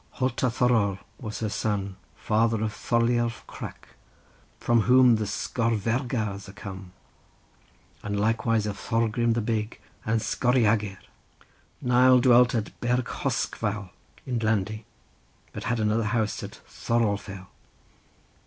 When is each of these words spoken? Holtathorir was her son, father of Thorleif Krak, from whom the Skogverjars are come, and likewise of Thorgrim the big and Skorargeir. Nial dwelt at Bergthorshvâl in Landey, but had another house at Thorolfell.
Holtathorir 0.15 0.97
was 1.19 1.41
her 1.41 1.49
son, 1.49 1.95
father 2.15 2.63
of 2.63 2.73
Thorleif 2.73 3.45
Krak, 3.45 3.89
from 4.59 4.81
whom 4.81 5.17
the 5.17 5.27
Skogverjars 5.27 6.49
are 6.49 6.53
come, 6.53 6.91
and 8.01 8.19
likewise 8.19 8.65
of 8.65 8.77
Thorgrim 8.79 9.33
the 9.35 9.41
big 9.41 9.79
and 10.03 10.19
Skorargeir. 10.19 10.97
Nial 11.83 12.17
dwelt 12.19 12.55
at 12.55 12.71
Bergthorshvâl 12.81 13.91
in 14.25 14.39
Landey, 14.39 14.85
but 15.53 15.65
had 15.65 15.79
another 15.79 16.05
house 16.05 16.41
at 16.41 16.61
Thorolfell. 16.67 17.45